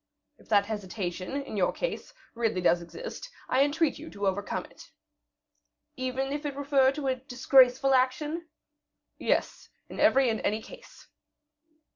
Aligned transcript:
"If 0.39 0.49
that 0.49 0.65
hesitation, 0.65 1.35
in 1.43 1.55
your 1.57 1.71
case, 1.71 2.11
really 2.33 2.59
does 2.59 2.81
exist, 2.81 3.29
I 3.47 3.63
entreat 3.63 3.99
you 3.99 4.09
to 4.09 4.25
overcome 4.25 4.65
it." 4.65 4.89
"Even 5.95 6.33
if 6.33 6.43
it 6.43 6.55
refer 6.57 6.91
to 6.93 7.05
a 7.05 7.17
disgraceful 7.17 7.93
action?" 7.93 8.47
"Yes; 9.19 9.69
in 9.89 9.99
every 9.99 10.27
and 10.31 10.41
any 10.43 10.59
case." 10.59 11.07